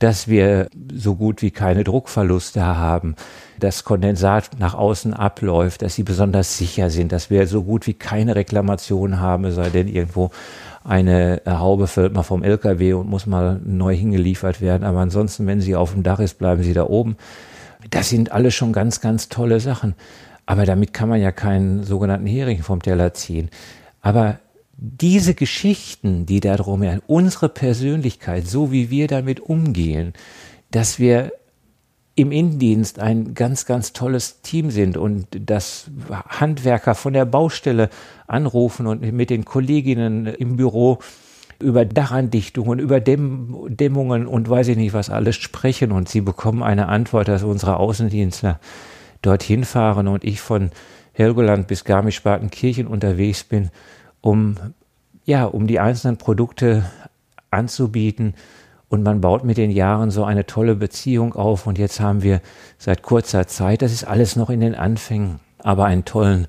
dass 0.00 0.28
wir 0.28 0.68
so 0.92 1.14
gut 1.14 1.42
wie 1.42 1.50
keine 1.50 1.84
Druckverluste 1.84 2.64
haben, 2.64 3.14
dass 3.60 3.84
Kondensat 3.84 4.58
nach 4.58 4.74
außen 4.74 5.14
abläuft, 5.14 5.82
dass 5.82 5.94
sie 5.94 6.02
besonders 6.02 6.56
sicher 6.56 6.90
sind, 6.90 7.12
dass 7.12 7.30
wir 7.30 7.46
so 7.46 7.62
gut 7.62 7.86
wie 7.86 7.94
keine 7.94 8.34
Reklamation 8.34 9.20
haben, 9.20 9.52
sei 9.52 9.68
denn 9.68 9.86
irgendwo 9.86 10.30
eine 10.82 11.42
Haube 11.46 11.86
fällt 11.86 12.14
mal 12.14 12.22
vom 12.22 12.42
LKW 12.42 12.94
und 12.94 13.10
muss 13.10 13.26
mal 13.26 13.60
neu 13.62 13.94
hingeliefert 13.94 14.62
werden. 14.62 14.84
Aber 14.84 15.00
ansonsten, 15.00 15.46
wenn 15.46 15.60
sie 15.60 15.76
auf 15.76 15.92
dem 15.92 16.02
Dach 16.02 16.18
ist, 16.18 16.38
bleiben 16.38 16.62
sie 16.62 16.72
da 16.72 16.84
oben. 16.84 17.16
Das 17.90 18.08
sind 18.08 18.32
alles 18.32 18.54
schon 18.54 18.72
ganz, 18.72 19.02
ganz 19.02 19.28
tolle 19.28 19.60
Sachen. 19.60 19.94
Aber 20.46 20.64
damit 20.64 20.94
kann 20.94 21.10
man 21.10 21.20
ja 21.20 21.30
keinen 21.30 21.84
sogenannten 21.84 22.26
Hering 22.26 22.62
vom 22.62 22.80
Teller 22.80 23.12
ziehen. 23.12 23.50
Aber 24.00 24.38
diese 24.82 25.34
Geschichten, 25.34 26.24
die 26.24 26.40
da 26.40 26.56
drumherum, 26.56 27.02
unsere 27.06 27.50
Persönlichkeit, 27.50 28.46
so 28.46 28.72
wie 28.72 28.88
wir 28.88 29.08
damit 29.08 29.38
umgehen, 29.40 30.14
dass 30.70 30.98
wir 30.98 31.32
im 32.14 32.32
Innendienst 32.32 32.98
ein 32.98 33.34
ganz, 33.34 33.66
ganz 33.66 33.92
tolles 33.92 34.40
Team 34.40 34.70
sind 34.70 34.96
und 34.96 35.26
dass 35.38 35.90
Handwerker 36.10 36.94
von 36.94 37.12
der 37.12 37.26
Baustelle 37.26 37.90
anrufen 38.26 38.86
und 38.86 39.02
mit 39.12 39.30
den 39.30 39.44
Kolleginnen 39.44 40.26
im 40.26 40.56
Büro 40.56 40.98
über 41.60 41.84
Dachandichtungen, 41.84 42.78
über 42.78 43.00
Dämm 43.00 43.66
Dämmungen 43.68 44.26
und 44.26 44.48
weiß 44.48 44.68
ich 44.68 44.76
nicht 44.78 44.94
was 44.94 45.10
alles 45.10 45.36
sprechen 45.36 45.92
und 45.92 46.08
sie 46.08 46.22
bekommen 46.22 46.62
eine 46.62 46.88
Antwort, 46.88 47.28
dass 47.28 47.42
unsere 47.42 47.76
Außendienstler 47.76 48.58
dorthin 49.20 49.64
fahren 49.64 50.08
und 50.08 50.24
ich 50.24 50.40
von 50.40 50.70
Helgoland 51.12 51.66
bis 51.66 51.84
Garmisch-Partenkirchen 51.84 52.86
unterwegs 52.86 53.44
bin, 53.44 53.70
um 54.20 54.56
ja, 55.24 55.44
um 55.44 55.66
die 55.66 55.78
einzelnen 55.78 56.16
Produkte 56.16 56.84
anzubieten 57.50 58.34
und 58.88 59.02
man 59.02 59.20
baut 59.20 59.44
mit 59.44 59.58
den 59.58 59.70
Jahren 59.70 60.10
so 60.10 60.24
eine 60.24 60.46
tolle 60.46 60.74
Beziehung 60.74 61.34
auf 61.34 61.66
und 61.66 61.78
jetzt 61.78 62.00
haben 62.00 62.22
wir 62.22 62.40
seit 62.78 63.02
kurzer 63.02 63.46
Zeit, 63.46 63.82
das 63.82 63.92
ist 63.92 64.04
alles 64.04 64.34
noch 64.34 64.50
in 64.50 64.60
den 64.60 64.74
Anfängen, 64.74 65.38
aber 65.58 65.84
einen 65.84 66.04
tollen 66.04 66.46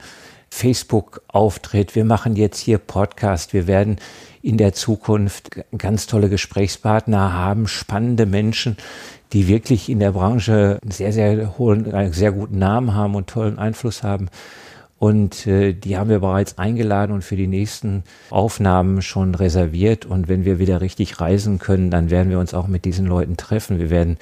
Facebook-Auftritt. 0.49 1.95
Wir 1.95 2.03
machen 2.05 2.35
jetzt 2.35 2.59
hier 2.59 2.77
Podcast. 2.77 3.53
Wir 3.53 3.67
werden 3.67 3.97
in 4.41 4.57
der 4.57 4.73
Zukunft 4.73 5.51
ganz 5.77 6.07
tolle 6.07 6.29
Gesprächspartner 6.29 7.33
haben, 7.33 7.67
spannende 7.67 8.25
Menschen, 8.25 8.77
die 9.33 9.47
wirklich 9.47 9.87
in 9.87 9.99
der 9.99 10.11
Branche 10.11 10.79
sehr, 10.83 11.13
sehr 11.13 11.57
hohen, 11.57 11.93
einen 11.93 12.11
sehr 12.11 12.31
guten 12.31 12.59
Namen 12.59 12.93
haben 12.93 13.15
und 13.15 13.27
tollen 13.27 13.59
Einfluss 13.59 14.03
haben. 14.03 14.27
Und 15.01 15.47
äh, 15.47 15.73
die 15.73 15.97
haben 15.97 16.11
wir 16.11 16.19
bereits 16.19 16.59
eingeladen 16.59 17.11
und 17.11 17.23
für 17.23 17.35
die 17.35 17.47
nächsten 17.47 18.03
Aufnahmen 18.29 19.01
schon 19.01 19.33
reserviert. 19.33 20.05
Und 20.05 20.27
wenn 20.27 20.45
wir 20.45 20.59
wieder 20.59 20.79
richtig 20.79 21.19
reisen 21.19 21.57
können, 21.57 21.89
dann 21.89 22.11
werden 22.11 22.29
wir 22.29 22.37
uns 22.37 22.53
auch 22.53 22.67
mit 22.67 22.85
diesen 22.85 23.07
Leuten 23.07 23.35
treffen. 23.35 23.79
Wir 23.79 23.89
werden 23.89 24.19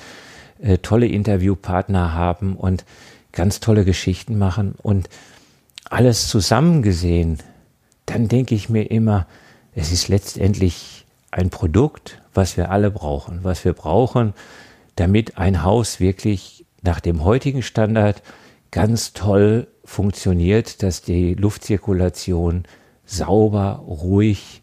äh, 0.61 0.77
tolle 0.77 1.07
Interviewpartner 1.07 2.13
haben 2.13 2.55
und 2.55 2.85
ganz 3.33 3.59
tolle 3.59 3.83
Geschichten 3.83 4.37
machen. 4.37 4.73
Und 4.81 5.09
alles 5.89 6.29
zusammengesehen, 6.29 7.39
dann 8.05 8.29
denke 8.29 8.55
ich 8.55 8.69
mir 8.69 8.89
immer, 8.89 9.27
es 9.75 9.91
ist 9.91 10.07
letztendlich 10.07 11.05
ein 11.29 11.49
Produkt, 11.49 12.21
was 12.33 12.55
wir 12.55 12.71
alle 12.71 12.89
brauchen, 12.89 13.39
was 13.43 13.65
wir 13.65 13.73
brauchen, 13.73 14.33
damit 14.95 15.37
ein 15.37 15.61
Haus 15.61 15.99
wirklich 15.99 16.65
nach 16.83 17.01
dem 17.01 17.25
heutigen 17.25 17.63
Standard 17.63 18.23
ganz 18.71 19.11
toll 19.11 19.67
funktioniert, 19.89 20.83
dass 20.83 21.01
die 21.01 21.33
Luftzirkulation 21.33 22.63
sauber, 23.05 23.83
ruhig 23.87 24.61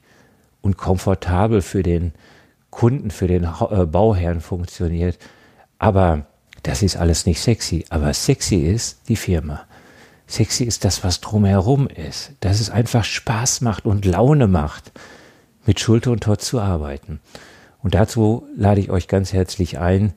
und 0.61 0.76
komfortabel 0.76 1.62
für 1.62 1.83
den 1.83 2.12
Kunden, 2.71 3.11
für 3.11 3.26
den 3.26 3.45
äh, 3.45 3.87
Bauherrn 3.87 4.40
funktioniert. 4.40 5.18
Aber 5.78 6.26
das 6.62 6.83
ist 6.83 6.97
alles 6.97 7.26
nicht 7.26 7.40
sexy. 7.40 7.85
Aber 7.90 8.14
sexy 8.14 8.56
ist 8.56 9.09
die 9.09 9.16
Firma. 9.16 9.64
Sexy 10.28 10.64
ist 10.64 10.85
das, 10.85 11.02
was 11.02 11.21
drumherum 11.21 11.88
ist. 11.88 12.33
Dass 12.40 12.61
es 12.61 12.71
einfach 12.71 13.04
Spaß 13.04 13.62
macht 13.62 13.85
und 13.85 14.04
Laune 14.04 14.47
macht, 14.47 14.92
mit 15.66 15.80
Schulter 15.80 16.12
und 16.12 16.23
Tod 16.23 16.40
zu 16.40 16.61
arbeiten. 16.61 17.21
Und 17.83 17.95
dazu 17.95 18.47
lade 18.56 18.80
ich 18.80 18.90
euch 18.90 19.09
ganz 19.09 19.33
herzlich 19.33 19.78
ein, 19.78 20.12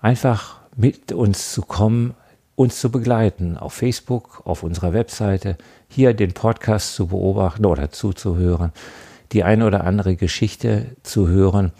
einfach 0.00 0.60
mit 0.74 1.12
uns 1.12 1.52
zu 1.52 1.62
kommen, 1.62 2.14
uns 2.56 2.80
zu 2.80 2.90
begleiten 2.90 3.56
auf 3.56 3.74
Facebook, 3.74 4.42
auf 4.44 4.62
unserer 4.62 4.92
Webseite, 4.92 5.56
hier 5.88 6.14
den 6.14 6.32
Podcast 6.32 6.94
zu 6.94 7.08
beobachten 7.08 7.66
oder 7.66 7.90
zuzuhören, 7.90 8.72
die 9.32 9.44
eine 9.44 9.66
oder 9.66 9.84
andere 9.84 10.16
Geschichte 10.16 10.86
zu 11.02 11.28
hören. 11.28 11.72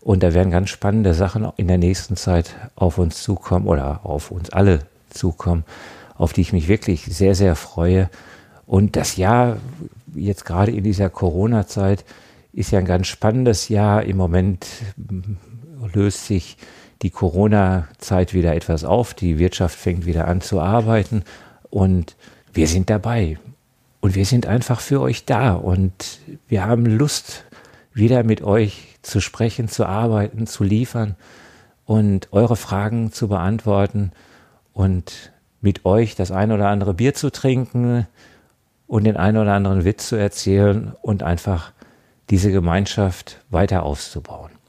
Und 0.00 0.22
da 0.22 0.34
werden 0.34 0.50
ganz 0.50 0.70
spannende 0.70 1.14
Sachen 1.14 1.46
in 1.56 1.68
der 1.68 1.78
nächsten 1.78 2.16
Zeit 2.16 2.54
auf 2.74 2.98
uns 2.98 3.22
zukommen 3.22 3.66
oder 3.66 4.00
auf 4.04 4.30
uns 4.30 4.50
alle 4.50 4.80
zukommen, 5.10 5.64
auf 6.16 6.32
die 6.32 6.40
ich 6.42 6.52
mich 6.52 6.68
wirklich 6.68 7.04
sehr, 7.04 7.34
sehr 7.34 7.56
freue. 7.56 8.08
Und 8.66 8.96
das 8.96 9.16
Jahr, 9.16 9.56
jetzt 10.14 10.44
gerade 10.44 10.72
in 10.72 10.84
dieser 10.84 11.10
Corona-Zeit, 11.10 12.04
ist 12.52 12.70
ja 12.70 12.78
ein 12.78 12.84
ganz 12.84 13.06
spannendes 13.06 13.68
Jahr. 13.68 14.02
Im 14.04 14.16
Moment 14.16 14.66
löst 15.92 16.26
sich 16.26 16.56
die 17.02 17.10
Corona-Zeit 17.10 18.34
wieder 18.34 18.54
etwas 18.54 18.84
auf, 18.84 19.14
die 19.14 19.38
Wirtschaft 19.38 19.78
fängt 19.78 20.06
wieder 20.06 20.28
an 20.28 20.40
zu 20.40 20.60
arbeiten 20.60 21.24
und 21.70 22.16
wir 22.52 22.66
sind 22.66 22.90
dabei. 22.90 23.38
Und 24.00 24.14
wir 24.14 24.24
sind 24.24 24.46
einfach 24.46 24.80
für 24.80 25.00
euch 25.00 25.26
da 25.26 25.52
und 25.52 26.20
wir 26.48 26.64
haben 26.64 26.86
Lust, 26.86 27.44
wieder 27.92 28.22
mit 28.22 28.42
euch 28.42 28.96
zu 29.02 29.20
sprechen, 29.20 29.68
zu 29.68 29.84
arbeiten, 29.84 30.46
zu 30.46 30.64
liefern 30.64 31.16
und 31.84 32.28
eure 32.32 32.56
Fragen 32.56 33.12
zu 33.12 33.28
beantworten 33.28 34.12
und 34.72 35.32
mit 35.60 35.84
euch 35.84 36.14
das 36.14 36.30
ein 36.30 36.52
oder 36.52 36.68
andere 36.68 36.94
Bier 36.94 37.14
zu 37.14 37.30
trinken 37.30 38.06
und 38.86 39.04
den 39.04 39.16
ein 39.16 39.36
oder 39.36 39.52
anderen 39.52 39.84
Witz 39.84 40.08
zu 40.08 40.16
erzählen 40.16 40.94
und 41.02 41.22
einfach 41.22 41.72
diese 42.30 42.52
Gemeinschaft 42.52 43.40
weiter 43.50 43.82
auszubauen. 43.82 44.59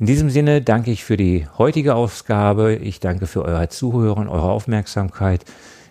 In 0.00 0.06
diesem 0.06 0.28
Sinne 0.28 0.60
danke 0.60 0.90
ich 0.90 1.04
für 1.04 1.16
die 1.16 1.46
heutige 1.56 1.94
Ausgabe. 1.94 2.74
Ich 2.74 2.98
danke 2.98 3.28
für 3.28 3.44
euer 3.44 3.68
Zuhören, 3.68 4.26
eure 4.26 4.50
Aufmerksamkeit. 4.50 5.44